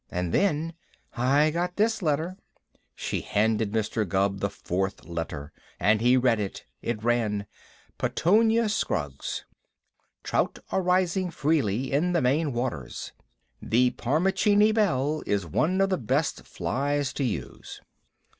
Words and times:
And 0.09 0.33
then 0.33 0.73
I 1.15 1.51
got 1.51 1.75
this 1.75 2.01
letter." 2.01 2.35
She 2.95 3.21
handed 3.21 3.71
Mr. 3.71 4.03
Gubb 4.09 4.39
the 4.39 4.49
fourth 4.49 5.05
letter, 5.05 5.51
and 5.79 6.01
he 6.01 6.17
read 6.17 6.39
it. 6.39 6.65
It 6.81 7.03
ran: 7.03 7.45
PETUNIA 7.99 8.67
SCROGGS: 8.67 9.45
Trout 10.23 10.57
are 10.71 10.81
rising 10.81 11.29
freely 11.29 11.91
in 11.91 12.13
the 12.13 12.21
Maine 12.23 12.51
waters. 12.51 13.11
The 13.61 13.91
Parmacheene 13.91 14.73
Belle 14.73 15.21
is 15.27 15.45
one 15.45 15.79
of 15.79 15.91
the 15.91 15.99
best 15.99 16.45
flies 16.47 17.13
to 17.13 17.23
use. 17.23 17.79